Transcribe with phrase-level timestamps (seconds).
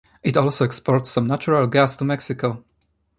[0.23, 2.63] It also exports some natural gas to Mexico.